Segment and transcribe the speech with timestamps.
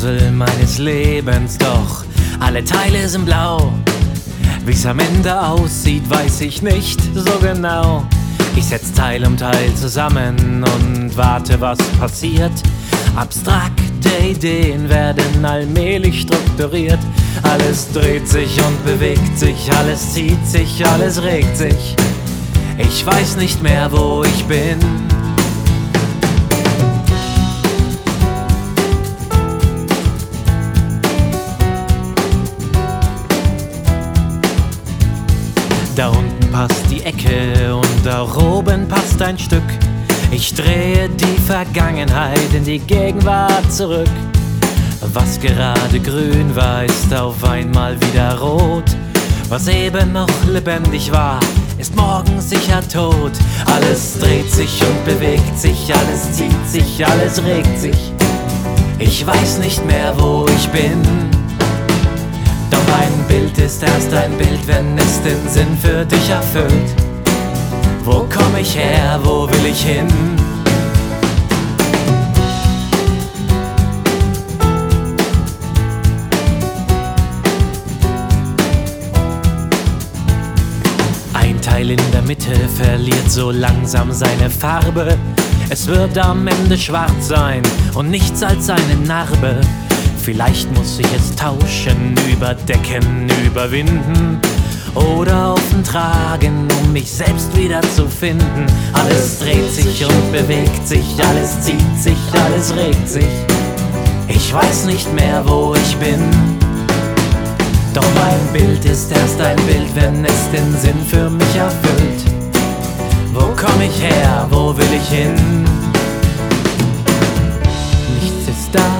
[0.00, 2.04] Puzzle meines Lebens, doch
[2.38, 3.70] alle Teile sind blau.
[4.64, 8.04] Wie's am Ende aussieht, weiß ich nicht so genau.
[8.56, 12.52] Ich setz Teil um Teil zusammen und warte, was passiert.
[13.14, 17.00] Abstrakte Ideen werden allmählich strukturiert.
[17.42, 21.94] Alles dreht sich und bewegt sich, alles zieht sich, alles regt sich.
[22.78, 24.78] Ich weiß nicht mehr, wo ich bin.
[36.52, 39.62] Passt die Ecke und da oben passt ein Stück.
[40.30, 44.08] Ich drehe die Vergangenheit in die Gegenwart zurück.
[45.12, 48.84] Was gerade grün war, ist auf einmal wieder rot.
[49.48, 51.40] Was eben noch lebendig war,
[51.78, 53.32] ist morgen sicher tot.
[53.74, 58.12] Alles dreht sich und bewegt sich, alles zieht sich, alles regt sich.
[58.98, 61.39] Ich weiß nicht mehr, wo ich bin.
[62.98, 66.94] Ein Bild ist erst ein Bild, wenn es den Sinn für dich erfüllt.
[68.04, 70.08] Wo komm ich her, wo will ich hin?
[81.34, 85.16] Ein Teil in der Mitte verliert so langsam seine Farbe.
[85.68, 87.62] Es wird am Ende schwarz sein
[87.94, 89.60] und nichts als eine Narbe.
[90.22, 94.40] Vielleicht muss ich es tauschen, überdecken, überwinden
[94.94, 98.66] oder offen tragen, um mich selbst wieder zu finden.
[98.92, 103.24] Alles dreht sich und bewegt sich, alles zieht sich, alles regt sich.
[104.28, 106.20] Ich weiß nicht mehr, wo ich bin.
[107.94, 112.24] Doch mein Bild ist erst ein Bild, wenn es den Sinn für mich erfüllt.
[113.32, 115.64] Wo komm ich her, wo will ich hin?
[118.20, 118.99] Nichts ist da,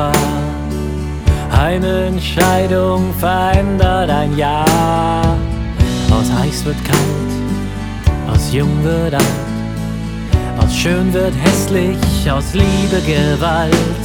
[0.00, 0.12] war.
[1.50, 5.36] Eine Entscheidung verändert ein Jahr.
[6.10, 7.32] Aus heiß wird kalt,
[8.32, 9.48] aus jung wird alt,
[10.60, 14.04] aus schön wird hässlich, aus Liebe Gewalt.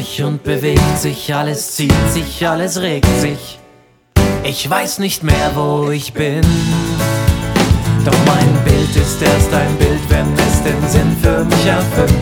[0.00, 3.58] Sich und bewegt sich, alles zieht sich, alles regt sich.
[4.44, 6.40] Ich weiß nicht mehr, wo ich bin.
[8.04, 12.14] Doch mein Bild ist erst ein Bild, wenn es den Sinn für mich erfüllt.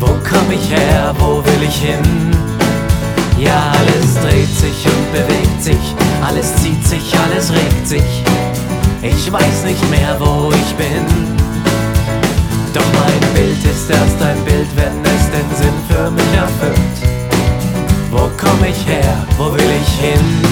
[0.00, 2.34] Wo komm ich her, wo will ich hin?
[3.38, 5.84] Ja, alles dreht sich und bewegt sich,
[6.26, 8.24] alles zieht sich, alles regt sich.
[9.02, 11.04] Ich weiß nicht mehr, wo ich bin.
[12.72, 14.55] Doch mein Bild ist erst ein Bild,
[19.38, 20.45] wo will ich hin?